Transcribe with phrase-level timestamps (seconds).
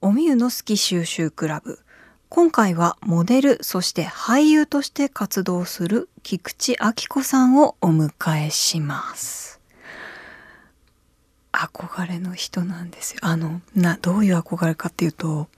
[0.00, 1.80] おみゆの好き収集クラブ。
[2.28, 9.60] 今回はモデルそして俳優として活動する菊池亜希子さんをお迎えします。
[11.52, 13.18] 憧れの人なんですよ。
[13.22, 15.48] あのなどういう憧れかっていうと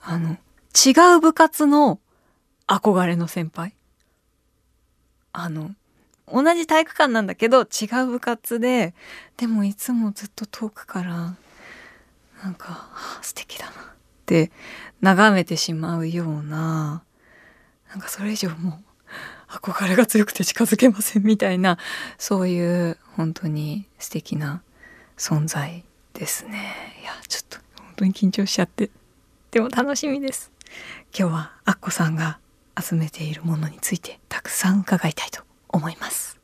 [0.00, 0.36] あの
[0.86, 1.98] 違う部活の
[2.68, 3.74] 憧れの先輩。
[5.32, 5.74] あの
[6.32, 8.94] 同じ体育館なんだけど違う部活で
[9.36, 11.34] でもいつもずっと遠くから
[12.44, 12.90] なんか、
[13.22, 13.74] 素敵だなっ
[14.26, 14.52] て
[15.00, 17.02] 眺めてしまうような
[17.90, 18.82] なんかそれ以上も
[19.48, 21.78] う憧れが強くて近づけませんみたいな
[22.18, 24.62] そういう本当に素敵な
[25.16, 26.74] 存在ですね。
[27.02, 28.90] いやちょっと本当に緊張しちゃって
[29.50, 30.52] でも楽しみです。
[31.18, 32.38] 今日はアッコさんが
[32.78, 36.43] 集めているものについてたくさん伺いたいと思います。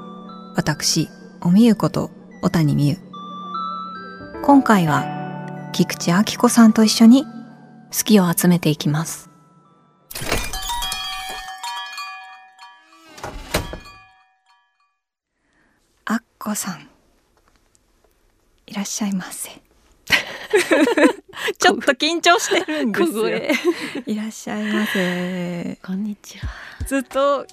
[0.53, 1.07] 私
[1.39, 2.97] おみゆこと小谷美優。
[4.43, 5.05] 今回は
[5.71, 9.29] 菊池亜希子さんと一緒に好きを集めていきます。
[16.03, 16.89] あっこさん
[18.67, 19.51] いらっしゃいませ。
[21.59, 23.29] ちょっと緊張してるんですよ。
[24.05, 25.79] いらっしゃいませ。
[25.81, 26.49] こんにちは。
[26.85, 27.47] ずっと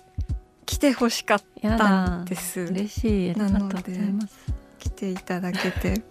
[0.68, 3.30] 来てほしかったんです嬉しい。
[3.30, 4.38] ありがとうございます。
[4.78, 6.02] 来ていただけて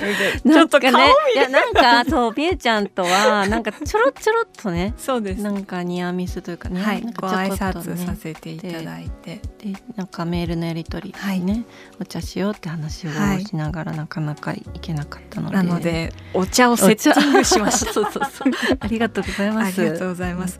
[0.00, 5.42] ちょっと顔見ね、いてやなんかそうビエちゃんとは なんかちょろちょろっとね、そうです。
[5.42, 7.02] なんかニアミスというかね、はい。
[7.02, 8.18] なんご挨拶さね。
[8.20, 9.40] せていただいて。
[9.58, 11.40] でなんかメールのやり取りはい。
[11.40, 11.64] ね、
[12.00, 17.92] お茶しようって話をはいしながらなかなかいけなかったので、なのでお茶をおセッ茶ティングしました。
[17.92, 18.52] そうそうそう。
[18.80, 19.80] ありがとうございます。
[19.80, 20.58] ありがとうございます。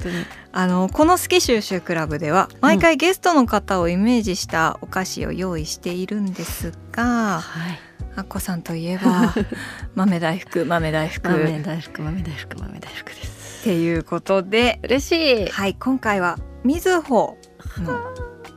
[0.52, 7.78] あのこの好き収集クラブでは毎回ゲストの方をイメージしたお菓子を用意しているんですが、はい。
[8.16, 9.32] あっこさんといえば
[9.94, 13.64] 豆大福豆大福豆っ大福豆大福豆大福です。
[13.64, 15.48] ていうことで嬉しい。
[15.48, 17.38] はい今回はみずほ
[17.78, 18.00] の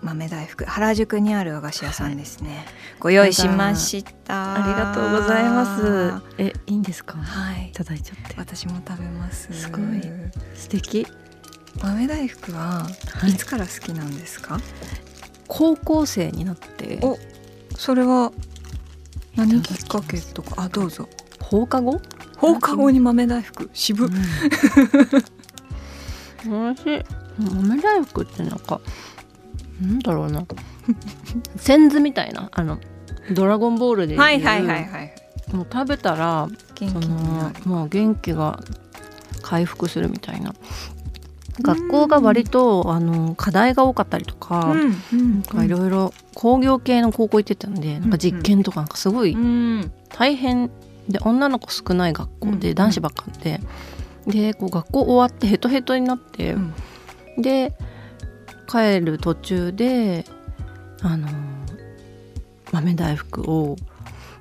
[0.01, 2.65] 豆大福原宿にある和菓子屋さんですね、
[2.99, 6.21] ご用意しましたありがとうございます。
[6.37, 7.17] え、いいんですか？
[7.19, 8.35] はいいただいちゃって。
[8.37, 10.01] 私も食べますすごい
[10.55, 11.07] 素敵。
[11.81, 14.59] 豆大福ははいいつから好きなんですか、
[15.47, 17.17] 高校生になってお
[17.75, 18.31] それは
[19.35, 20.63] 何きっかけとか？
[20.63, 21.09] あどうぞ
[21.41, 22.01] 放課後？
[22.37, 24.11] 放課後に豆大福渋、うん。
[26.45, 27.03] 美味しい。
[27.39, 28.81] 豆大福ってなんか。
[29.81, 30.45] なんだろうな。
[31.55, 32.79] センズみたいな、あの。
[33.31, 34.19] ドラゴンボールでいう。
[34.19, 35.15] はいはいはいはい
[35.53, 36.55] もう食べたら、そ
[36.85, 38.59] 元気になのるもう元気が
[39.41, 40.53] 回復するみたいな。
[41.61, 44.75] 学校が割とあの課題が多かったりとか、
[45.63, 49.91] いろいろ工業系の高校行ってたんで、なんか実験とかなんかすごいうん。
[50.09, 50.71] 大変
[51.07, 53.59] で女の子少ない学校うんで男子ばっかで、
[54.25, 56.73] でこう学校終わってヘトヘトになって、うん。
[57.37, 57.73] で
[58.67, 60.25] 帰る途中で
[61.01, 61.27] あの
[62.71, 63.75] 豆大福を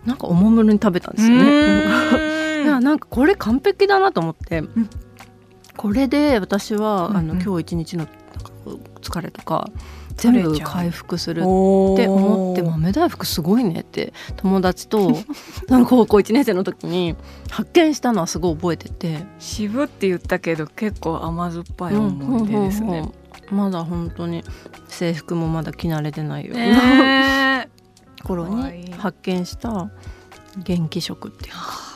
[0.07, 2.65] なんかおもむろに食べたんですよね。
[2.81, 4.63] なんかこれ完璧だなと思って、
[5.77, 7.31] これで私は、あのうん。
[7.31, 8.07] うん今日一日の
[9.01, 9.69] 疲れとか
[10.17, 15.11] 全部回復するって思って豆大福すごいねって友達と
[15.69, 17.17] あの高校1年生の時に
[17.51, 19.25] 発見したのはすごい覚えてて。
[19.39, 22.87] 渋って言ったけど結構甘酸っぱい思い出ですね。
[22.87, 23.13] うんうんうん。
[23.57, 24.45] まだ本当に
[24.89, 27.69] 制服もまだ着慣れてないよね
[28.25, 29.91] 頃に発見した
[30.57, 31.92] 元気食っていうか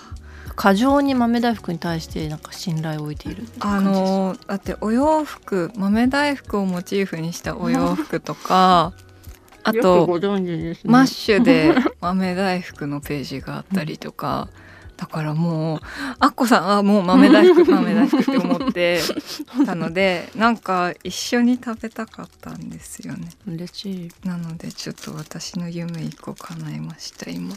[0.57, 8.93] 過剰に豆大福に対してなんか信頼を置いているあ感じですのーだってお洋服豆大福をモチーフにしたお洋服とか
[9.63, 10.77] あとね。
[10.85, 14.49] マッシュで 豆大福のページがあったりとか、
[14.97, 15.81] だからもう
[16.21, 19.01] アッコさんはもう豆大福豆大福って思って
[19.67, 23.29] たのでなんか一緒に食べたかったんですよね。
[23.47, 24.11] 嬉しい。
[24.25, 27.57] なのでちょっと私の夢一個叶えました今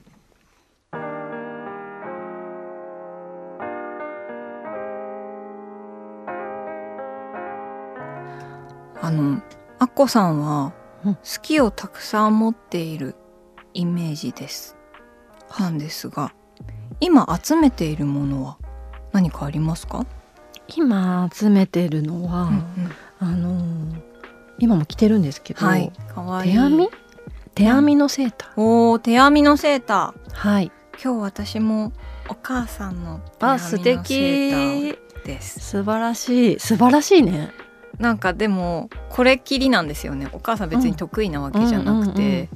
[9.10, 9.42] あの
[9.80, 10.74] アッコさんは
[11.06, 11.16] うん。
[11.16, 13.16] 好きをたくさん持っている
[13.74, 14.76] イメージです。
[15.60, 16.34] なんですが
[17.00, 18.58] 今集めているものは
[19.12, 20.06] 何かありますか、
[20.68, 22.52] 今集めてるのは、
[23.20, 24.02] あのー
[24.60, 25.92] 今も着てるんですけど、はいいい。
[26.44, 26.90] 手編み？
[27.56, 30.34] 手編みのセーター、おー手編みのセーター。
[30.34, 30.72] はい。
[31.02, 31.94] 今日私も
[32.28, 35.62] お母さんの手あ編みのセーターです。
[35.62, 36.60] 素晴らしい。
[36.60, 37.52] 素晴らしいね。
[37.98, 40.30] なんかでもこれっきりなんですよね。
[40.32, 42.48] お母さん別に得意なわけじゃなくて、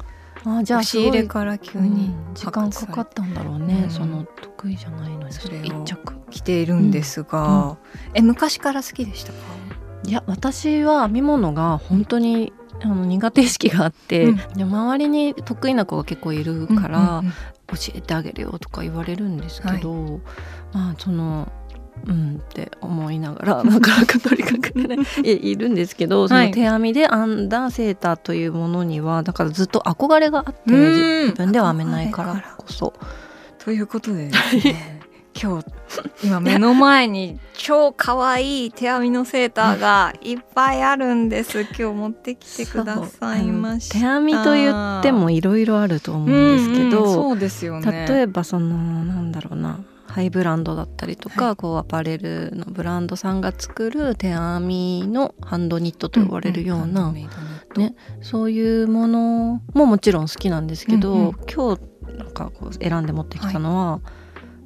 [0.45, 2.33] あじゃあ押し入れから急にうん。
[2.35, 5.33] 時間かかったんだろうね、うんその得意じゃないのに。
[5.33, 7.77] それを一着着ているんですが、
[8.13, 9.39] え昔から好きでしたか？
[10.05, 14.35] いや私は編み物が本当にあの苦手意識があって、うん。
[14.55, 17.33] で周りに得意な子が結構いるから、うんうん
[17.67, 20.19] 教えてあげるよとか言われるんですけど、
[20.73, 21.51] まあその
[22.07, 26.47] うんって思いながら なかなか取りかかれな いいいるんですけどそはい。
[26.49, 31.25] の手編みで編んだセーターというものにはだからずっと憧れがあってうん。
[31.27, 32.93] 自分では編めないからこそ。
[33.63, 34.31] ということでね
[35.41, 35.65] 今日
[36.23, 41.61] 今目の前に超可愛い手編みのセーターが いっぱいあるんです。
[41.61, 43.93] 今日持ってきてくださいました。
[43.95, 48.05] 手編みと言ってもいろいろあると思うんですけど、うんうんそうですよね。
[48.07, 49.79] 例えばそのなんだろうな
[50.13, 57.27] ハイブランドだったりとか、こうアパレルのブランドさんが作る手編みのハンドニットと呼ばれるような、ね
[57.75, 61.31] ねそういうものももちろん好きなんですけど、うんうん。
[61.51, 61.81] 今日
[62.15, 64.01] なんかこう選んで持ってきたのは、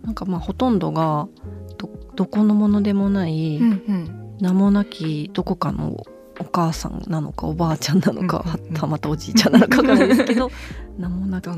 [0.03, 1.29] なんかまあほとんどが
[1.77, 4.37] どどこのものでもない、うんうん。
[4.41, 6.03] 名もなきどこかの
[6.39, 10.51] お母さんなのかおばあちゃんなのか、うんうんうんはたまたおじいちゃんなのかわかんないですけど
[10.99, 11.49] 名もなき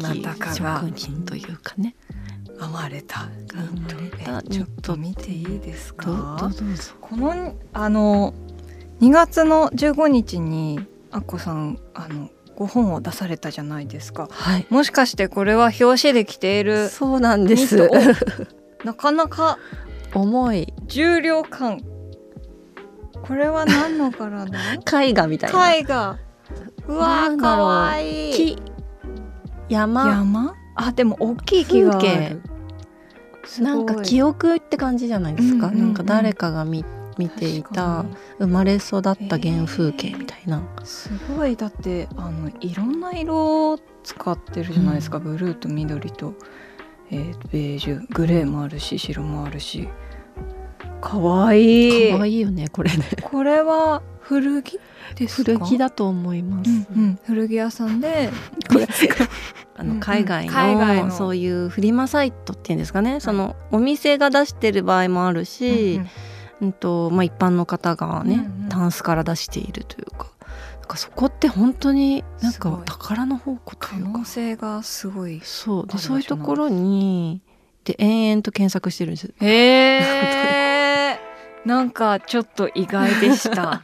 [0.53, 1.95] 職人というかね。
[2.59, 3.27] 編まれた。
[4.49, 4.97] ちょっと。
[4.97, 6.49] 見ていいですか？
[7.01, 8.33] このあの
[9.01, 10.79] 2月の15日に
[11.11, 14.27] あっこさんあのご本を出されたじゃないですか。
[14.31, 14.65] はい。
[14.69, 17.89] もしかしてこれは表紙で着ているそうなんです。
[18.83, 19.57] なかなか
[20.13, 20.73] 重い。
[20.87, 21.81] 重量感。
[23.25, 24.59] これは何の柄だ
[25.03, 25.73] 絵画みたいな。
[25.75, 26.17] 絵画。
[26.87, 28.33] うわーかわいい。
[28.33, 28.61] 木。
[29.69, 30.07] 山。
[30.09, 30.55] 山？
[30.81, 32.41] あでも大きい木がある。
[33.45, 33.71] すごい。
[33.71, 35.85] なんか記憶って感じじゃないですか、うんうんうん。
[35.87, 36.85] なんか誰かが見
[37.17, 38.05] 見てい確たか
[38.37, 41.57] 生まれ育った原風景みたいな、にすごい。
[41.57, 46.33] だってあのいろんな色を使ってるじゃないですか、ブルーと緑と、
[47.11, 48.05] えーベージュ。
[48.13, 49.89] グレーもあるし白もあるし。
[51.01, 52.11] かわいい。
[52.11, 53.03] 可愛いよねこれね。
[53.21, 54.79] これは古着
[55.15, 55.53] ですか？
[55.53, 58.29] 古着だと思います、うんうん、古着屋さんで
[58.71, 58.87] これ
[59.75, 66.07] あの海外の,、そういうフリマサイトっていうんですかね、そのお店が出してる場合もあるし、うんうん。
[66.61, 68.69] うんとまあ、一般の方がね、うんうん。
[68.69, 70.27] タンスから出しているというか。
[70.81, 74.09] なんかそこって本当になんか宝の宝庫と可いうか。
[74.09, 75.39] 能性がすごい。
[75.43, 75.87] そう。
[75.87, 77.41] でそういうところに
[77.85, 79.33] で延々と検索してるんです。
[79.39, 79.99] へ
[81.13, 81.19] え
[81.65, 83.81] なんかちょっと意外でした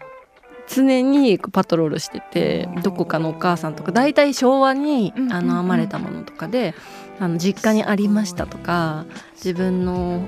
[0.67, 6.73] 常にパトロールしててどこかのお母さんとか大体昭和にあの編まれたものとかで
[7.19, 10.27] あの実家にありましたとか自分の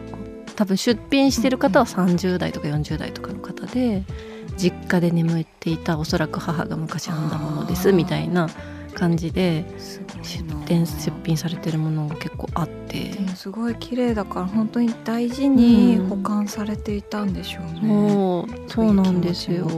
[0.55, 4.03] 多分出品してる方は30代とか40代とかの方で
[4.57, 8.49] 実家で眠っていたおそらく母が昔編んだものですみたいな
[8.95, 10.23] 感じですごいな。
[10.23, 13.11] 出店出品されてるものが結構あって。
[13.35, 19.69] すごい綺麗だから本当に大事にうん保管されていたんでしょうね、そうそうなんですよ。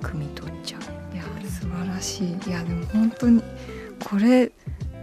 [0.00, 1.14] 汲み取っちゃう。
[1.14, 2.28] いや素晴らしい。
[2.48, 3.42] いやでも本当に
[4.04, 4.50] これ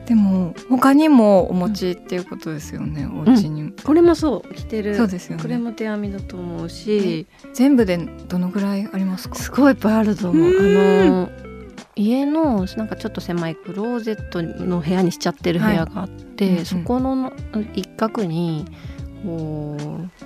[0.05, 3.73] でも他にもお持ちっていうことですよね、お家に。
[3.83, 4.53] これもそう。
[4.53, 4.95] 着てる。
[4.95, 5.43] そうですよね。
[5.43, 7.27] これも手編みだと思うし。
[7.53, 9.35] 全部でどのぐらいありますか？
[9.35, 10.49] すごいいっぱいあると思う。
[10.49, 11.29] うんあの
[11.97, 16.53] 家のなんかちょっと狭いクローゼットの部屋にしちゃってる部屋があって、はい。
[16.53, 16.65] うんうん。
[16.65, 17.33] そこの
[17.73, 18.65] 一角に
[19.25, 20.25] こう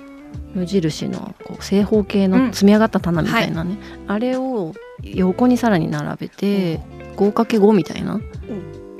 [0.54, 6.80] 無印のこう正方形の積み上がった棚みたいなね、あれを横にさらに並べて
[7.16, 8.20] 5×5 みたいな。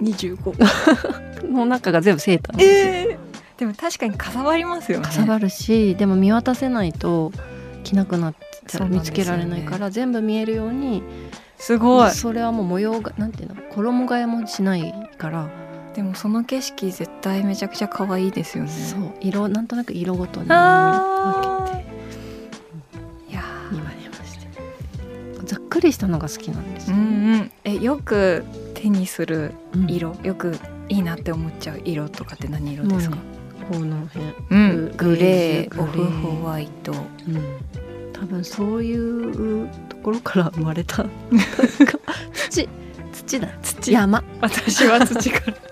[0.02, 2.92] 25 の中が全部セーターなんですよ。
[3.12, 5.04] えー、でも確かにかさばりますよね。
[5.04, 7.32] かさばるしでも見渡せないと
[7.84, 8.34] 着なくなっ
[8.66, 9.20] ちゃうそうなんですよね。
[9.20, 11.02] 見つけられないから全部見えるように
[11.58, 12.10] すごい。
[12.10, 15.48] それはもう模様がなんていうの衣替えもしないから、
[15.94, 18.70] でもその景色絶対めちゃくちゃ可愛いですよね。
[18.70, 21.92] そう色なんとなく色ごとに分あけて
[25.44, 27.50] ざっくりしたのが好きなんですーうよ、んうん。
[27.64, 28.44] えよく
[28.74, 29.90] 手にするうん。
[29.90, 30.56] 色、よく
[30.88, 33.22] いいなって思っちゃう色とかって何色ですか、も
[33.70, 41.04] この辺、うん、グレーオフホワイトうん、多分そういうところから生まれた。
[42.50, 42.68] 土土。
[43.12, 43.48] 土だ。
[43.62, 43.92] 土。
[43.92, 44.24] 山。
[44.40, 45.56] 私は土から。
[45.56, 45.71] 山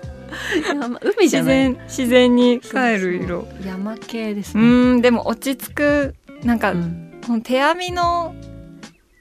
[1.15, 1.73] 海じゃ自ない。
[1.73, 3.47] 然自然に帰る色。
[3.65, 7.21] 山系ですうね、ーんでも落ち着くなんか、うん。
[7.25, 8.33] この手編みの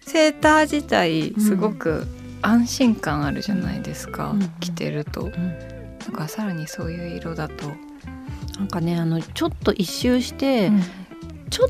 [0.01, 2.07] セーター自体すごく
[2.43, 4.41] 安心感あるじゃないですか、うん。
[4.61, 5.33] 着てると、うん。
[5.99, 7.67] だからさらにそういう色だと、
[8.59, 10.83] なんかねあのちょっと一周して、うん。
[11.51, 11.69] ちょ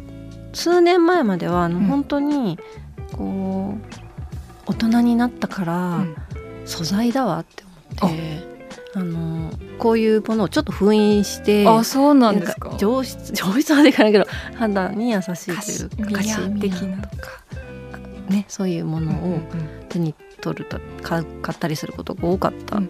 [0.53, 1.85] 数年前まではあの、うん。
[1.87, 2.59] 本当に
[3.13, 6.05] こう大人になったから、
[6.65, 7.65] 素材だわって
[8.01, 8.60] 思って
[8.95, 12.75] あのこういうものをちょっと封印してあそうなんですか。
[12.77, 17.31] 上質 上質までいかないけど肌に優しいというかカシカシミヤ的なとか
[18.29, 19.41] ねそういうものを
[19.89, 22.81] 手に取ると買ったりすることが多かった、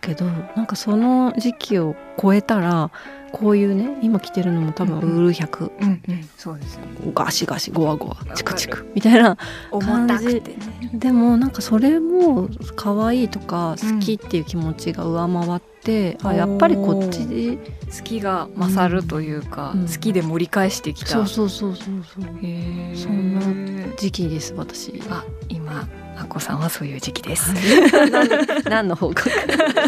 [0.00, 2.90] けどなんかその時期を超えたら
[3.32, 6.28] こういうね今着てるのも多分うんウール100、うんうん。
[6.36, 6.80] そうですよ
[7.14, 9.36] ガシガシゴワゴワチクチクみたいな
[9.70, 10.56] 重たくてね。
[10.94, 19.86] でもなんかそれも可愛いとか好きっていう気持ちが上回って、あやっぱりこっちで好きが勝るというか、うん。
[19.86, 21.06] 好きで盛り返してきた。
[21.06, 22.24] そうそうそうそうそう。
[22.96, 25.00] そんな時期です私。
[25.08, 25.88] あ今
[26.20, 27.52] あこさんはそういう時期です。
[28.68, 29.30] 何の報告？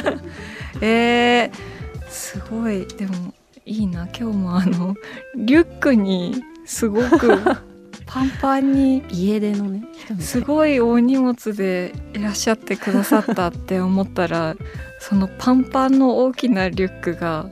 [0.80, 2.86] えー、すごい。
[2.86, 3.34] でも
[3.66, 4.06] いいな。
[4.06, 4.94] 今日もあの
[5.36, 7.38] リュックにすごく
[8.06, 9.84] パンパンに家出のね
[10.20, 14.56] すごい大荷物でいらっしゃってくださったって思ったら
[15.00, 17.46] そのパンパンの大きなリュックが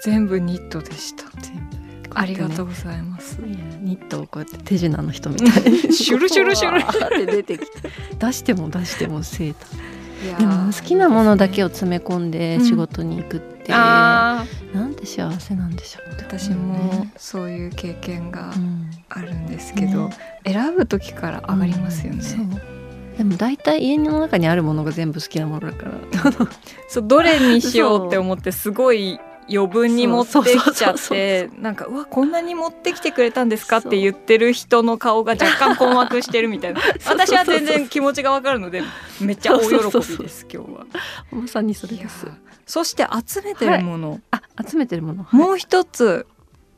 [0.00, 1.79] 全部ニットでした全部
[2.14, 5.72] ありがとうございます、ニットをこうやって手品の人みたい。
[5.72, 6.80] に シュルシュルシュル。
[6.80, 7.90] って出てきて。
[8.18, 10.38] 出しても出してもセーター。
[10.38, 12.64] でも好きなものだけをを詰め込んでうん。
[12.64, 14.76] 仕事に行くって、あー。
[14.76, 16.08] なんて幸せなんでしょう。
[16.10, 18.90] ね私もそういう経験がうん。
[19.08, 22.38] あるんですけど、ね選ぶ時から上がりますよね、そう。
[23.18, 26.32] でも大体家の中にあるものが全部好きなものだから。
[26.88, 29.20] そうどれにしようって思ってすごい
[29.52, 36.80] 余分に持ってきちゃってなんかうわこんなに持ってきてくれたんですかって言ってる人の顔が若干困惑してるみたいな。
[37.06, 38.82] 私は全然気持ちがわかるので
[39.20, 40.86] めっちゃ大喜びです今日は。
[41.32, 42.26] まさにそれです。
[42.66, 45.26] そして集めてるもの、あ集めてるもの。
[45.32, 46.26] もう一つ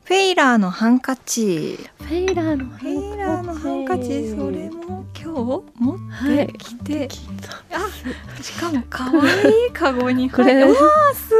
[0.05, 1.79] フェイラーのハンカチ。
[1.99, 4.29] フェイラーのフェイラーのハンカチ。
[4.31, 10.63] それも今日持はいってきて、聞いたあしかも可愛いカゴに入って。
[10.65, 10.73] わー
[11.15, 11.33] す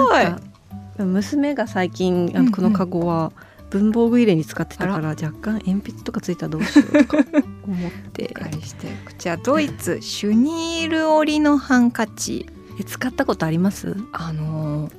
[0.00, 0.57] ごい
[1.04, 3.32] 娘が最近あのこのカゴは
[3.70, 7.18] 文房具入れに使ってたから若干鉛筆とかついたらどうしようとか
[7.66, 8.30] 思って。
[8.36, 8.86] お借りして。
[9.04, 12.46] こちらドイツシュニール織りのハンカチ。
[12.80, 13.96] え使ったことあります？
[14.12, 14.92] あのー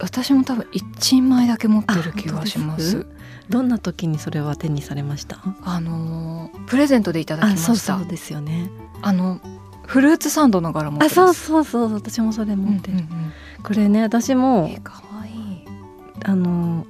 [0.00, 3.06] 私も多分一枚だけ持ってる気がします。
[3.48, 5.38] どんな時にそれは手にされました？
[5.62, 8.70] あのープレゼントでいただきまあしたそうですよね。
[9.02, 9.40] あの
[9.86, 11.94] フルーツサンドの柄持ってあそうそうそう。
[11.94, 13.32] 私もそれ持ってる、うんうんうん。
[13.62, 15.64] これね私もえ可愛い
[16.24, 16.86] あの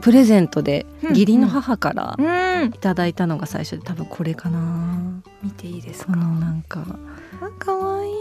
[0.00, 2.22] プレゼントでうん義理の母からう
[2.66, 2.68] ん。
[2.68, 5.22] いただいたのが最初で多分これかな。
[5.42, 6.84] 見ていいですこかのなんか
[7.40, 8.12] あ可愛い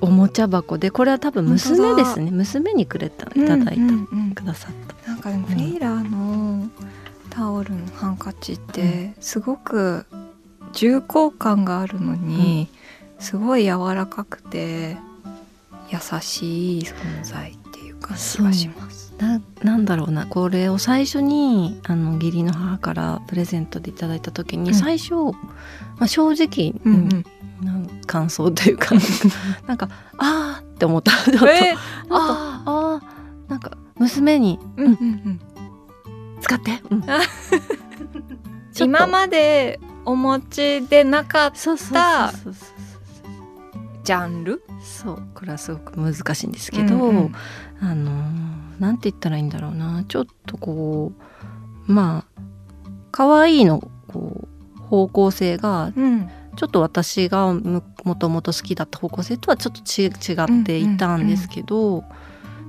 [0.00, 2.30] おもちゃ箱でこれは多分娘ですね。
[2.30, 3.78] 娘にくれたいただいた、うん。
[3.78, 4.72] うんうんくださっ
[5.04, 5.10] た。
[5.10, 6.68] なんかでもフェイラーの
[7.30, 10.06] タオルのハンカチってすごく
[10.72, 12.68] 重厚感があるのに、
[13.18, 14.96] すごい柔らかくて
[15.90, 19.14] 優しい存在っていう感じがします。
[19.18, 20.26] ななんだろうな。
[20.26, 24.74] これを最初にあの義理の母からプレゼントでいただいた時に、うん。
[24.74, 25.32] 最初、ま
[26.00, 27.24] あ、正直、うんうん。
[27.64, 28.94] なん感想というか
[29.66, 31.72] なんかあーって思ったちょっとえ
[32.10, 35.40] あーあーなんか娘にうんうんうん。
[36.42, 36.94] 使って、う
[38.78, 42.32] 今までお持ちでなかった
[44.06, 44.62] ジャンル？
[44.80, 47.32] そうこれはすごく難しいんですけど、うんうん。
[47.80, 50.04] あのーなんて言ったらいいんだろうな。
[50.08, 51.12] ちょっとこ
[51.88, 52.40] うまあ
[53.10, 54.48] 可愛いのこ
[54.78, 56.30] う方向性がうん。
[56.56, 62.02] ちょっと私がむもともと好きだった方向性とはちょっとち違っていたんですけど、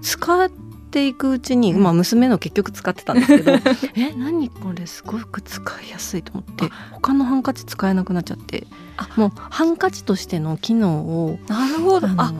[0.01, 0.51] 使っ
[0.89, 1.83] ていくうちに、うん。
[1.83, 3.51] まあ、娘の結局使ってたんですけど
[3.95, 8.65] え何これすごく使いやすいと思って他のハンカチ使えなくなっちゃって
[8.97, 9.07] あ。
[9.15, 12.07] もうハンカチとしての機能をなるほど。
[12.17, 12.33] あ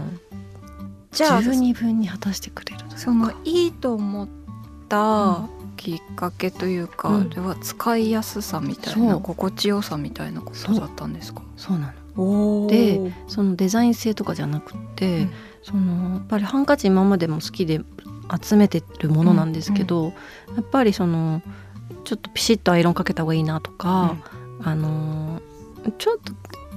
[1.12, 4.28] じゃあ十二分に果たしてくれるそのいいと思っ
[4.90, 5.42] た
[5.76, 7.30] きっかけというか、うん。
[7.30, 11.42] では使いやすさみたいな心地よさみたいなことだったんですか？
[11.56, 11.80] そう。
[11.80, 12.64] なの。
[12.66, 15.30] おでそのデザイン性とかじゃなくって、うん。
[15.64, 17.82] そのやっぱりハンカチ今までも好きで
[18.42, 20.14] 集めてるものなんですけど、
[20.56, 21.42] やっぱりその
[22.04, 24.16] ちょっとピシッとアイロンかけた方がいいなとか、
[24.64, 25.42] あの
[25.98, 26.34] ちょっと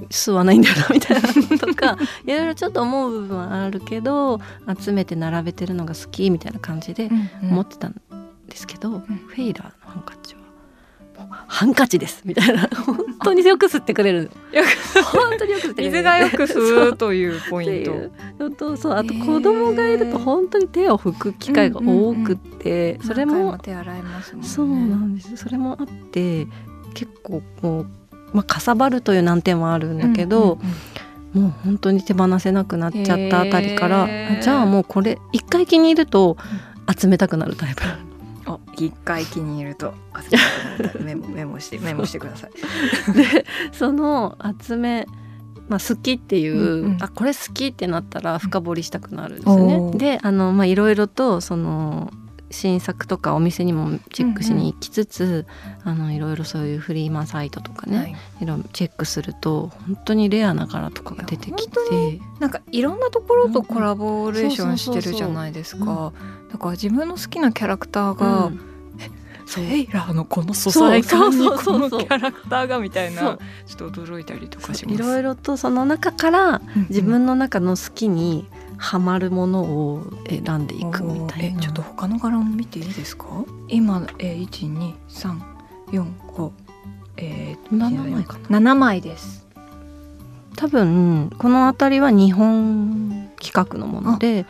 [0.09, 4.39] 吸わないんだよなみたいなの とかいろいろちょっと思う部分はあるけど
[4.79, 7.09] 集めて並べてるのが好きみたいな感じで
[7.43, 8.01] 思ってたん
[8.47, 10.40] ですけど、フェイラーのハンカチは？
[11.47, 12.69] ハンカチですみたいな。
[12.85, 14.31] 本当によく吸ってくれる。
[15.03, 15.91] 本当によく吸ってくれる。
[15.91, 17.83] 水がよく吸うというポイン
[18.39, 18.49] ト。
[18.49, 24.43] とそうあと子供がいると本当に手を拭く機会が多くって、それも手洗いますね。
[24.43, 25.37] そうなんです。
[25.37, 26.47] それもあって
[26.93, 30.59] 結構こう、まあ、かさばるという難点はあるんだけど、
[31.33, 34.07] もう本当に手放せなくなっちゃったあたりから
[34.41, 36.37] じゃあもうこれ一回気に入ると
[36.93, 37.83] 集めたくなるタイプ
[38.81, 39.93] あ一回気に入ると
[40.99, 42.51] メモ メモしてメモしてください。
[43.13, 45.07] でその集め、
[45.69, 46.97] まあ、好きっていう、うんうん。
[47.01, 49.57] あこれ好きってなったら深掘りしたくなるんですよ
[49.91, 49.97] ね。
[49.97, 52.11] であのまあいろいろとその
[52.51, 55.45] 新作とかお店にもチェックしに行きつつ、
[55.83, 58.15] あのいろいろそういうフリーマンサイトとかね、はい。
[58.41, 62.19] い、ろいろチェックすると本当にレアな柄とかが出てきて。
[62.39, 66.11] なんかいろんなところとコラボレーションしてるじゃないですか。
[66.51, 68.70] だから自分の好きなキャラクターが、うん
[69.51, 74.95] セイラーのこの素材感にこのキャラクターがみたいなちょっと驚いたりとかします。
[74.95, 76.87] いろいろとその中からうんうん。
[76.89, 81.59] 自分の中の好きにはまるものを選んでいくみたいな。
[81.59, 83.25] えちょっと他の柄も見ていいですか？
[83.67, 85.43] 今え一二三
[85.91, 86.53] 四五
[87.17, 88.59] えー、7枚かな？
[88.61, 89.45] 七枚です。
[90.55, 94.45] 多分この辺りは日本企画のもので。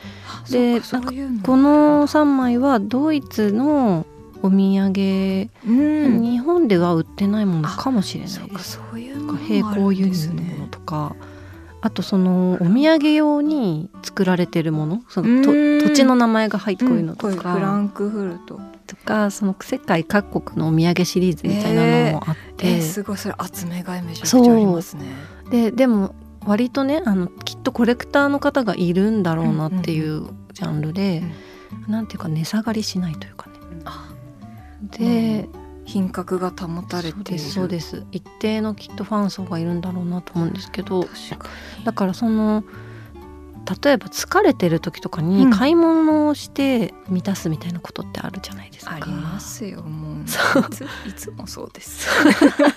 [0.49, 4.05] でこの3枚はドイツの
[4.43, 6.21] お土産、うん。
[6.21, 8.49] 日本では売ってないものかもしれない。
[8.49, 8.73] です。
[8.73, 11.15] そういう並行輸入のものねとか。
[11.83, 15.01] あとそのお土産用に作られてるもの。
[15.09, 18.59] その土地の名前が入ってこういうのとこういうか、フランクフルト。
[18.85, 25.05] とかその世界各国のお土産シリーズみたいなのもあって、えー、すごいそれ集めがいめちゃくちゃありますね。
[25.49, 26.13] ででも
[26.45, 31.23] 割とねあのきっとコレクターの方がいるんだろうなっていうジャンルで、
[31.87, 33.53] なんていうか値下がりしないというかね。
[33.85, 34.09] あ
[34.83, 35.47] で、
[35.85, 41.49] 品格が保たれてそうです一定のきっとファン層がいるんだろうなと思うんですけど確か
[41.83, 42.63] だからその
[43.83, 45.51] 例えば疲れてる時とかにうん。
[45.51, 48.95] 買い物をして満たすみたいなことってあるじゃないですか。
[48.95, 50.27] にありますよもう。
[50.27, 50.63] そう。
[51.07, 52.09] いつもそうです。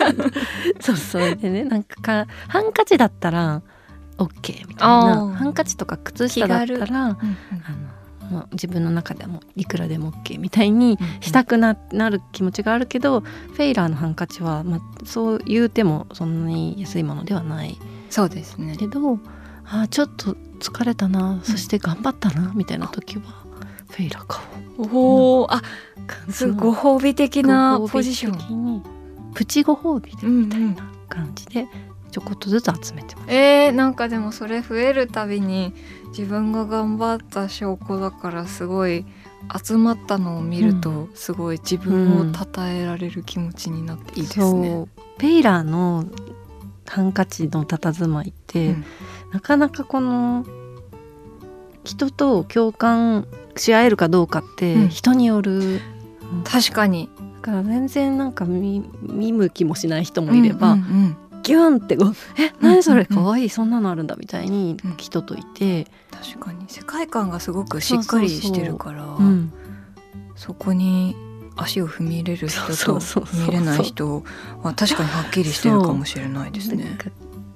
[0.80, 3.62] そうそうでねなんかかハンカチだったら
[4.18, 5.34] OK みたいな。
[5.34, 7.16] ハンカチとか靴下だったらあの
[8.30, 17.78] もう自分の中ではもういくらでも OK みたいにしたくななる気持ちがあるけど、フェイラーのハンカチは、まあ、そう言うてもそんなに安いものではない
[18.10, 18.76] そうですね。
[18.76, 19.18] けど
[19.66, 23.22] あーちょっと疲れたなそして頑張ったなみたいな時は
[23.90, 24.42] フェイラー買
[24.78, 24.88] おう。
[24.92, 25.62] おおあ
[26.30, 28.82] すそご褒美的なポジション。
[29.34, 30.76] プチご褒美でみたいな
[31.08, 31.66] 感じで
[32.10, 33.34] ちょこっとずつ集めてます。
[33.34, 35.74] えー、なんかでもそれ増えるたびに
[36.16, 39.04] 自分が頑張った証拠だからすごい
[39.64, 44.70] 集まったのを見るとすごい自分を称えられる気持ちになっていいですね。
[44.70, 44.88] そう。
[45.18, 46.04] ペイラーの
[46.86, 48.84] ハンカチの佇まいって、うん。
[49.32, 50.46] なかなかこの
[51.82, 54.88] 人と共感し合えるかどうかってうん。
[54.88, 55.80] 人による、
[56.44, 57.10] 確かに。
[57.42, 63.04] だから全然なんか見見向きもしない人もいれば、うんうんギュンってこう「え何それ？
[63.06, 64.94] かわいいそんなのあるんだ」みたいにうん。
[64.96, 69.52] 人といて、確かに世界観がすごくしっかりしてるからそうん。
[70.58, 71.14] こに
[71.56, 74.24] 足を踏み入れる人そと踏み入れない人
[74.62, 76.98] は確かにはっきりしてるかもしれないですね。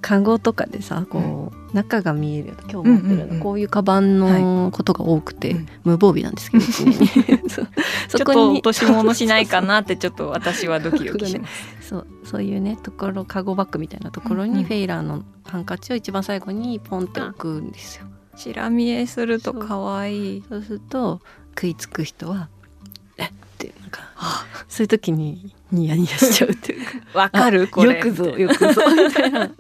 [0.01, 3.41] カゴとかでさこう、中が見える今日持ってるの、うんうんうん。
[3.41, 5.69] こういうカバンのことが多くて、うん。
[5.85, 6.65] 無防備なんですけど
[7.49, 7.63] そ
[8.19, 11.65] そこに落とし物しないかなってちょっと私はドキドキします。
[11.89, 18.07] そうそういうねところカゴバッグみたいなところにフェイラーのハンカチを一番最後にポンって置くんですよ。
[18.37, 20.45] チラ見えすると可愛い。
[20.49, 21.21] そうすると
[21.57, 22.49] 食いつく人は
[23.19, 24.47] 「えっ?」てなんかあ。
[24.69, 26.93] そういう時にニヤニヤしちゃうっていうか。
[27.19, 27.97] わかるこれ。
[27.97, 28.83] よくぞよくぞ。
[29.07, 29.57] みたいな感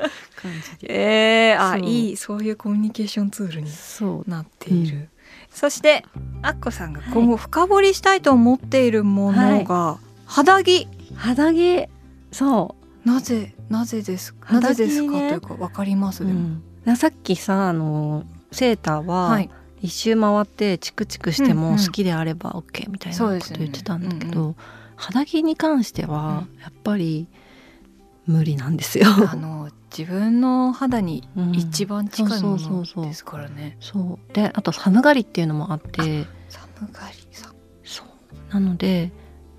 [0.81, 1.51] じで。
[1.53, 1.81] えー、あそう。
[1.87, 4.31] いいそういうコミュニケーションツールにそう。
[4.31, 5.09] なっている。
[5.51, 6.05] そして
[6.42, 10.87] アッコさんが今後深掘りしたいと思っているものが、肌着。
[11.14, 11.87] 肌着。
[12.33, 14.61] そなぜなぜですか？
[14.61, 16.23] ねぜですか、というかわかります？
[16.25, 16.40] う、でも。
[16.87, 19.51] うん、さっきさあのセーターは、はい。
[19.81, 21.57] 一周回ってチクチクしてうんうん。
[21.59, 24.57] も好きであれば OK みたいなこと言ってたんだけうんど、
[24.98, 27.28] 肌着に関してはやっぱり
[28.26, 29.06] 無理なんですよ。
[29.06, 31.54] あの自分の肌にうん。
[31.54, 33.78] 一番近いものですからね。
[33.80, 36.26] そうであと寒がりっていうのもあって。
[36.48, 37.26] 寒がり。
[37.30, 37.54] さ。
[37.84, 38.52] そう。
[38.52, 39.12] なので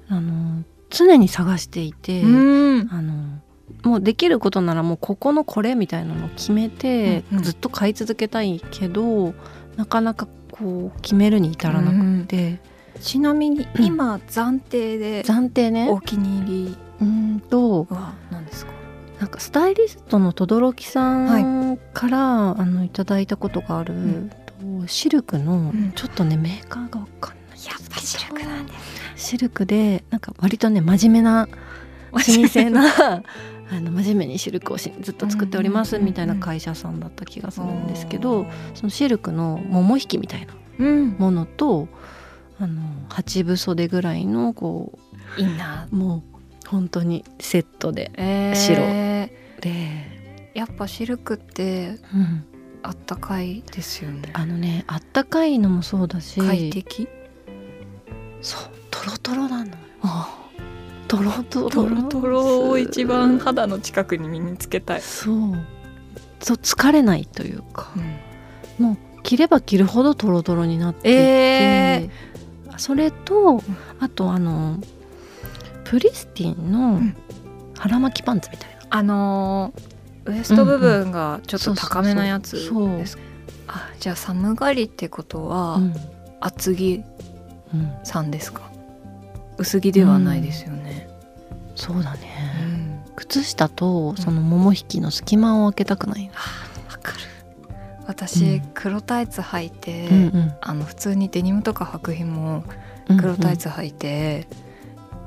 [0.09, 2.89] あの常に探していて、うん。
[2.91, 3.39] あの
[3.83, 7.43] もうできることならもうここのこれみたいなのを決めてうんうん。
[7.43, 9.33] ずっと買い続けたいけど、
[9.77, 12.59] なかなかこう決めるに至らなくて、
[13.01, 15.89] ちなみに今暫定で暫定ね。
[15.89, 18.71] お気に入うーんとりは何ですか？
[19.19, 24.29] なんかスタイリストの轟さんから、あのいただいたことがある、ん。
[24.29, 25.91] とシルクの、ん。
[25.95, 27.59] ちょっとねメーカーがわかんない。
[27.65, 28.73] やっぱシルクなんで
[29.17, 31.47] すシルクでなんか割とね真面目な
[32.11, 33.23] 老舗な
[33.71, 36.11] あの真面目にシルクをしずっと作っておりますうんうんうんうん。
[36.11, 41.09] みたいな会社さんだった気がするんですけどそのシルクの桃引きみたいなうん。
[41.19, 41.89] ものと
[42.59, 44.99] あの八分袖ぐらいのこ
[45.37, 45.93] インナー。
[45.93, 48.55] うもう本当にセットでえー。
[48.55, 48.77] 白。
[49.61, 52.45] で、やっぱシルクってうん、
[52.83, 54.29] あったかいですよね。
[54.33, 56.39] あのねあったかいのもそうだし。
[56.41, 57.07] 快適？
[58.41, 60.49] そうトロトロなのあ
[61.07, 61.69] トロトロ。
[61.69, 65.35] トロトロを一番肌の近くに身につけたい、そう。
[66.39, 67.91] そう疲れないというか。
[68.79, 68.85] うん。
[68.85, 72.09] もう着れば着るほどトロトロになっていて、え
[72.79, 73.61] それと
[73.99, 74.77] あとあの
[75.83, 77.15] プリスティンうのん。
[77.77, 83.15] 腹巻きパンツみたいな、あのーウエスト部分がちょっと高めなやつです。
[83.17, 83.23] か
[83.67, 85.95] あじゃあ寒がりってことは、うん。
[86.41, 87.03] 厚着
[87.73, 88.69] うんさんですか？
[89.57, 91.09] 薄着ではないですよね、
[91.75, 92.19] そうだうね、
[92.65, 93.03] ん。
[93.15, 96.23] 靴下とその桃引きの隙間を開けたくない。
[96.25, 96.68] の、わかる
[98.09, 98.71] 私、うん。
[98.73, 100.53] 黒タイツ履いて、うんうん。
[100.61, 102.63] あの普通にデニムとか履く日も
[103.07, 103.21] うんうん。
[103.21, 104.47] 黒タイツ履いて、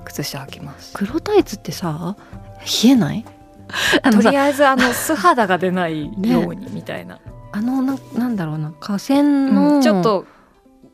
[0.05, 0.93] 靴下履きます。
[0.95, 2.17] 黒タイツってさ
[2.85, 3.25] 冷えない？
[4.13, 7.19] とりあえずあの素肌が出ないように みたいな、
[7.53, 10.27] あのななんだろうな河川の、うんちょっと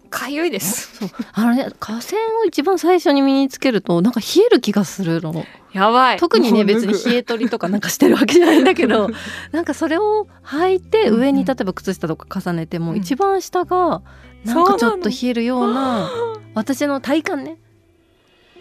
[0.08, 1.00] かゆいです。
[1.32, 5.44] あのね河川を一番最初に身につけるとなんか冷える気がするの。
[5.72, 6.16] やばい。
[6.18, 9.10] 特にね別に冷え取りとかなんかしてるわけじゃないんだけど
[9.52, 12.98] なんかそれを履いて上に例えば靴下とか重ねてもうん。
[12.98, 14.02] 一番下が
[14.44, 16.10] なんかちょっと冷えるような
[16.54, 17.56] 私の体感ね。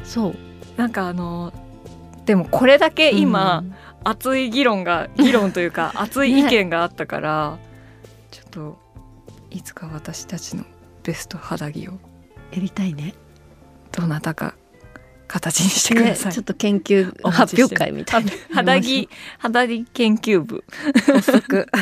[0.04, 0.36] そう。
[0.78, 1.54] なんかあの
[2.26, 3.76] でもこれだけ今、うん。
[4.04, 7.58] 熱い議論が議論というか熱い意見があったから、
[8.32, 8.78] ちょっと
[9.52, 10.64] いつか私たちの
[11.08, 11.94] ベスト肌着を。
[12.52, 13.14] やりたいね。
[13.94, 14.56] どなたか
[15.28, 18.32] 形にしてくねださい、ちょっと研究発表会みたいな。
[18.54, 20.66] 肌着肌着研究部。
[21.06, 21.68] 発足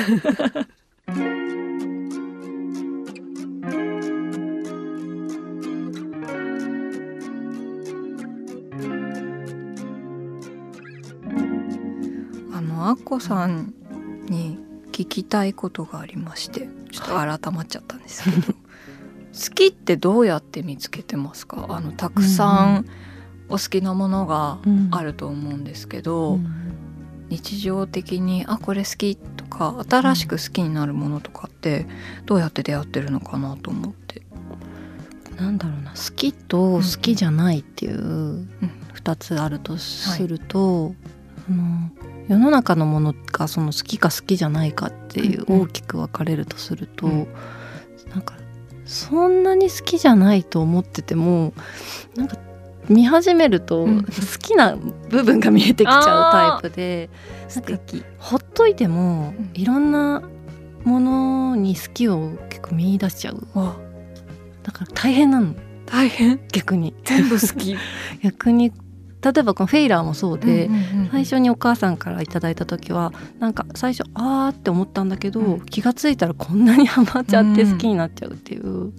[12.53, 13.73] あのアッコさん
[14.27, 14.59] に
[14.91, 18.64] 聞きたいことがありましてちょっと改まっちゃったんですけど
[19.35, 21.65] 好きってどうやって見つけてますか？
[21.69, 22.85] あのたくさん
[23.49, 24.59] お好きなものが
[24.91, 26.39] あると思うんですけど、
[27.27, 31.85] 日常的にあこれ好きとか新しく好きになるものとかって
[32.25, 34.21] どうやって出会ってるのかなと思って。
[35.37, 35.91] なんだろうな。
[35.91, 38.47] 好きと好きじゃないっていう
[38.93, 40.95] 2つあるとすると、
[41.49, 41.91] あの
[42.29, 47.27] 世の中のものがその好きか好きじゃないかっていう大きく分かれるとすると、うん。
[48.11, 48.35] なんか
[48.85, 51.53] そんなに好きじゃないと思ってても
[52.15, 52.37] なんか
[52.89, 54.03] 見始めるとうん。
[54.03, 54.75] 好きな
[55.09, 57.09] 部分が見えてきちゃうタイプで、
[57.47, 58.03] 素敵。
[58.19, 59.51] ほっといてもうん。
[59.53, 60.21] いろんな
[60.83, 63.47] ものに好きを結構見出しちゃう。
[63.53, 63.75] わ。
[64.63, 65.55] だから大変なの。
[65.85, 66.39] 大変？
[66.51, 66.93] 逆に。
[67.03, 67.75] 全部好き。
[68.21, 68.71] 逆に
[69.25, 75.61] 例えばこのフェイラーもそうで、うんうんうん最初にお母さんからいただいた時はなんか最初あーって思ったんだけど、うん。
[75.61, 78.91] 気がついたらこんなにハマっちゃって好きになっちゃうっていう、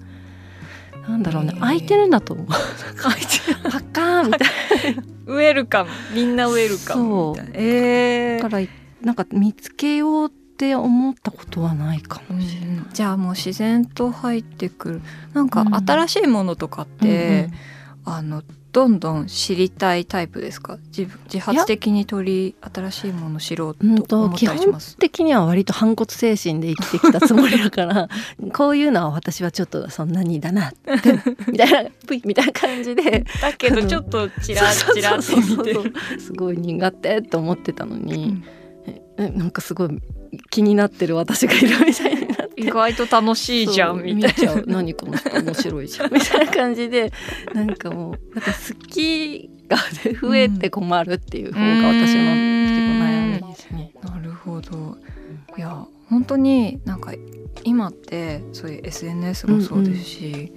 [1.08, 2.46] なんだろうね空いてるんだと思う。
[3.02, 4.48] 書いてパッカーンみたい
[5.26, 5.90] ウェルカム。
[6.14, 7.50] みんなウェルカムみたいな。
[7.54, 8.42] えー。
[8.42, 8.66] だから
[9.02, 12.86] なんか見つけようって思ったことはないかもしれない。
[12.92, 15.02] じゃあもう自然と入ってくる。
[15.34, 15.74] なんかうん。
[15.74, 17.50] 新しいものとかって、
[18.04, 18.42] あの
[18.76, 20.76] どんどん知りたいタイプですか？
[20.88, 24.98] 自分自発的に取り新しいもの知ろううんうんと思っと基本たりします？
[24.98, 28.08] 的には割と反骨精神で生きてきたつもりだから
[28.52, 31.18] こういうのは私はちょっとそんなにだなって
[31.50, 33.24] みたいなぷいみたいな感じで。
[33.40, 34.60] だけどちょっとチラ
[34.94, 36.20] チラっ て見て。
[36.20, 38.44] すごい苦手って思ってたのに、うん。
[39.16, 39.88] えなんかすごい
[40.50, 42.25] 気になってる私がいるみたいにな
[42.56, 47.12] 意外と楽しいじゃんみたい見ちゃう何この人面白いじゃん みたいな感じで
[47.54, 49.76] なんかもうなんか好きが
[50.20, 52.16] 増えて困るっていう方が私の結構
[53.04, 53.92] 悩みですね。
[54.02, 54.10] な。
[54.10, 54.96] なるほど。
[55.56, 57.12] いや本当になんか
[57.64, 60.52] 今ってそういう SNS もそうですし、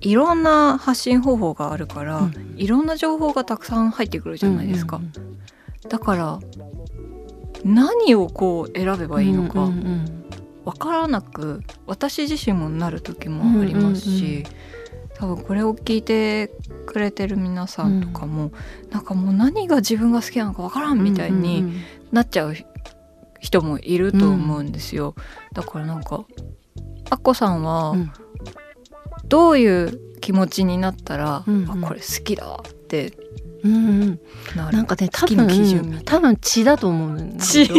[0.00, 4.96] いろんな発信方法があるから、うんいろんな情報がたくさん入ってくるじゃないですか。
[4.96, 5.38] うんうん
[5.88, 6.38] だから
[7.64, 10.17] 何をこう選べばいいのかうんうん
[10.70, 14.44] 分からなく私自身もなる時もありますし、
[15.14, 16.48] 多分これを聞いて
[16.86, 18.52] くれてる皆さんとかも、
[18.90, 22.54] なんかもう何が自分が好きなのか分からんみたいに、うんうんなっちゃう
[23.38, 25.14] 人もいると思うんですよ、
[25.52, 26.24] だからなんか
[27.10, 28.12] アッコさんはうん。
[29.26, 31.84] どういう気持ちになったら、うんうん。
[31.84, 33.12] あこれ好きだって
[33.64, 34.20] うんうん。
[34.56, 37.74] なんかね多分多分血だと思うんだけど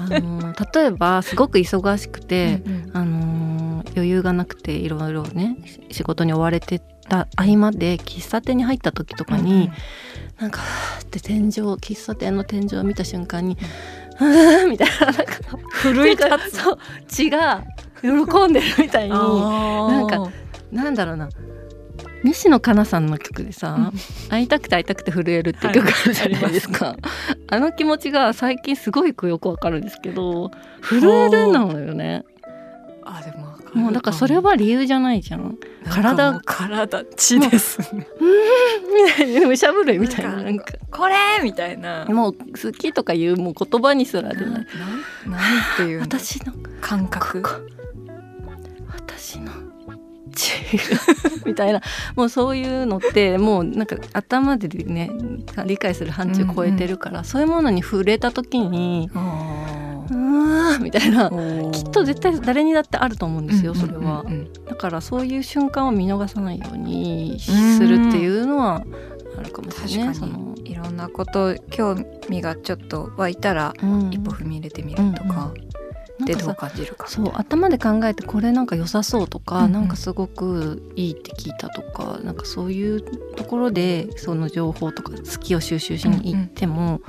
[0.00, 2.90] あの例えばすごく忙しくて、うんうん。
[2.94, 9.70] あの余裕がなくていろいろねし仕事に追われてた合間で喫茶店に入った時とかに、
[10.38, 13.58] なんかふーって天井喫茶店の天井を見た瞬間に
[14.20, 15.24] 「うーん」みたいななんか
[15.70, 16.60] 奮い立つ。
[17.08, 17.64] 血が
[18.00, 20.30] 喜んでるみたいになんか
[20.70, 21.28] なんだろうな
[22.24, 23.92] 西野カナさんの曲でさ
[24.30, 26.96] 「会いたくて会いたくて震える」っていう曲あるじゃないですか、
[27.48, 32.24] あの気持ちが最近すごいよくわかるんですけど震えるのよね。
[33.04, 35.58] あでももうだからそれは理由じゃないじゃん。
[35.90, 36.40] 体。
[36.44, 37.80] 体血です。
[37.94, 38.06] ね
[39.06, 39.48] みたいな。
[39.48, 40.64] 武者震いみたいななんか。
[40.90, 42.04] これみたいな。
[42.06, 44.46] もう好きとかいうもう言葉にすら出ない。
[44.46, 44.60] なん
[45.30, 45.42] なん
[45.76, 46.02] ていうの？
[46.02, 46.52] 私の。
[46.80, 47.42] 感覚。
[48.94, 49.50] 私の
[50.34, 50.52] 血
[51.46, 51.80] みたいな。
[52.16, 55.10] もうそういうのってもうなんか頭でね
[55.66, 61.28] 理解する範疇を超えてるから、そういうものに触れた時にあうわーみたいな。
[61.28, 61.70] ー。
[61.70, 64.32] きっと絶対誰にだってあると思うんですよ、うんうんそれはうん。
[64.32, 68.82] うんだからそういう瞬間を見逃さないようにするっていうのは
[69.38, 70.14] あるかもしれないね。
[70.14, 70.54] 確かその。
[70.54, 70.70] に。
[70.72, 71.96] いろんなこと興
[72.28, 74.10] 味がちょっと湧いたらうん。
[74.10, 75.52] 一歩踏み入れてみるとか。
[75.54, 75.81] でどう
[76.18, 79.72] なんかさ感じるかそう頭で考えてこれなんか良さそうとか、うんうん。
[79.72, 83.00] なんかすごくいいって聞いたとかなんかそういう
[83.34, 87.00] ところでその情報とか好きを収集しに行っても、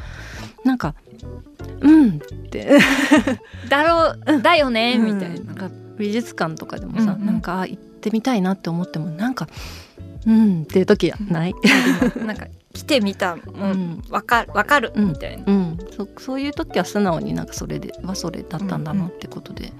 [0.64, 0.96] なんか
[1.82, 2.78] 「うん」って。
[3.70, 5.54] だろうだよねみたいうんな。
[5.54, 7.26] なんか美術館とかでもさ、うんうん。
[7.26, 9.48] なんかあ行ってみたいなって思ってもなんか
[10.26, 11.54] 「うん」っていう時はない。
[12.26, 14.04] なんか来てみたもうんん。
[14.10, 15.10] わかるわかるうん。
[15.10, 15.44] みたいな。
[15.46, 19.72] うん、そそういう時は素直になんかそれではそれだったんだなってことで、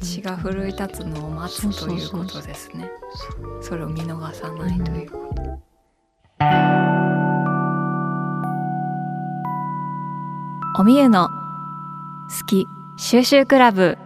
[0.00, 2.90] 血が奮い立つのを待つということですね。
[3.60, 5.42] それを見逃さないということ。
[10.78, 13.98] おみゆの好き収集クラブ。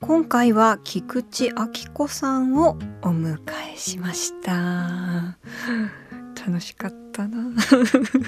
[0.00, 3.38] 今回は菊池亜希子さんをお迎
[3.74, 5.38] えしました
[6.46, 7.50] 楽しかったな。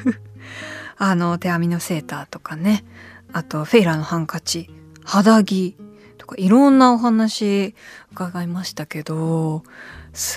[0.99, 2.85] あの手編みのセーターとかね。
[3.33, 4.71] あとフェイラーのハンカチ。
[5.05, 5.77] 肌着
[6.19, 7.75] とかいろんなお話
[8.13, 9.65] 伺いましたけど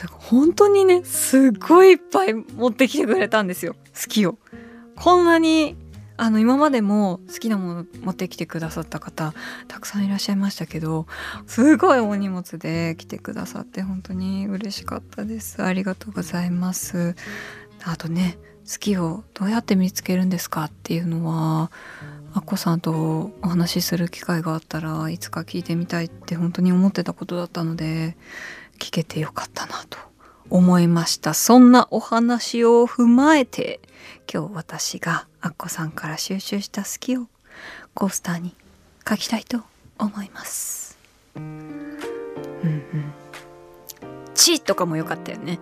[0.10, 3.76] 本当にねすごいいっぱい持ってきてくれたんですよ。
[3.94, 4.38] 好きを。
[4.96, 5.76] こんなに
[6.18, 9.34] あの今までも好きなもの持ってきてくださった方
[9.68, 11.08] たくさんいらっしゃいましたけど
[11.46, 15.62] すごいお荷物で来てくださって本当に嬉しかったです。
[15.62, 17.16] ありがとうございます。
[17.86, 18.38] あとね
[18.70, 21.72] 好きをどうやって見つけるんですかっていうのは
[22.34, 28.18] アッコさんとお話しする機会があったらいつか聞いてみたいって本当に思ってたことだったので
[28.80, 30.00] 聞けてよかったなと
[30.50, 31.34] 思いました。
[31.34, 33.80] そんなお話を踏まえて
[34.32, 37.28] 今日私がアッコさんから収集した好きを
[37.94, 38.56] コースターに
[39.08, 39.62] 書きたいと
[39.98, 40.98] 思います。
[41.36, 41.98] うん
[42.64, 43.14] うん
[44.34, 45.60] 「チ」とかも良かったよね。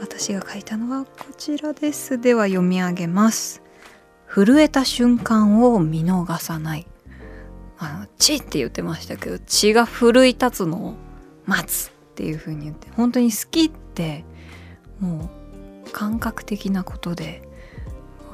[0.00, 2.20] 私が書いたのはこちらです。
[2.20, 3.62] では読み上げます。
[4.28, 6.86] 震えた瞬間を見逃さない。
[7.78, 10.94] あの血って言ってましたけど血が奮い立つのを
[11.44, 14.24] 待つっていう風に言って本当に好きって
[14.98, 15.30] も
[15.86, 17.42] う感覚的なことで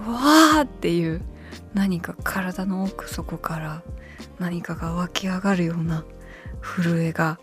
[0.06, 1.22] わーっていう
[1.74, 3.82] 何か体の奥底から
[4.38, 6.04] 何かが湧き上がるような
[6.60, 7.40] 震えが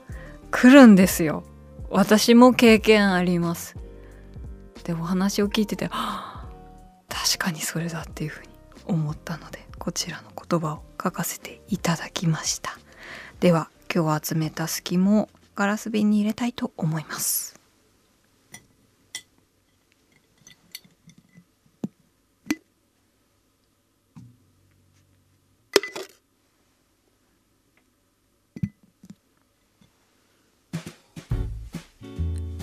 [0.51, 1.43] 来るんですよ。
[1.89, 3.75] 私も経験あります。
[4.83, 6.45] でお話を聞いててはあ
[7.07, 8.49] 確かにそれだっていうふうに
[8.85, 12.77] 思ったのでこちらの言葉を書かせていただきました。
[13.39, 17.58] では今日集めた隙もガラス瓶に入れたいと思います。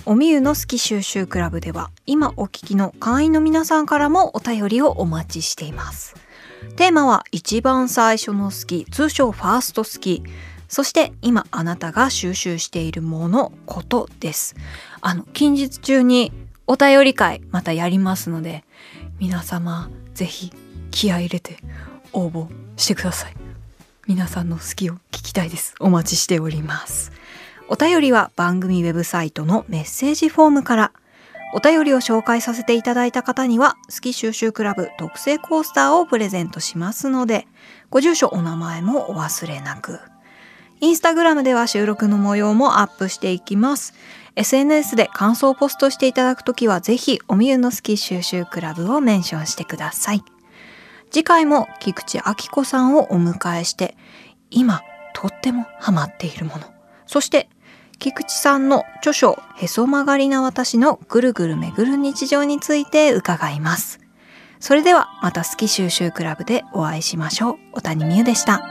[0.09, 6.15] おみゆの好き収集クラブでは今お聞きの会員の皆さんからもお便りをお待ちしています。
[6.77, 10.23] テーマは一番最初の好き通称ファースト好き
[10.69, 14.55] そして今あなたが収集しているものことです。
[15.01, 16.31] あの近日中に
[16.67, 18.63] お便り会またやりますので
[19.19, 20.53] 皆様ぜひ
[20.89, 21.57] 気合い入れて
[22.13, 23.33] 応募してください。
[24.07, 25.75] 皆さんの好きを聞きたいです。
[25.81, 27.11] お待ちしております。
[27.69, 30.91] お便りは番組ウェブサイトのメッセージフォームから
[31.53, 37.47] お便りを紹介させていただいた方には、好き収集クラブ特製コースターをプレゼントしますので、
[37.89, 39.99] ご住所、お名前もお忘れなく。
[40.79, 43.93] インスタグラムでは収録の模様もアップしていきます。
[44.35, 50.23] SNS で感想をポストしていただくときは、ぜひ、おみゆの好き収集クラブをメンションしてください。
[51.11, 53.97] 次回も菊池明子さんをお迎えして、
[54.51, 54.81] 今、
[55.13, 56.63] とってもハマっているもの、
[57.07, 57.49] そして
[57.99, 63.99] 菊池さんの著書「へそ曲がりな私のぐるぐる巡る日常」について伺います。
[64.59, 67.55] それではまた好き収集クラブでお会いしましょう。
[67.73, 68.61] 小谷美優でした。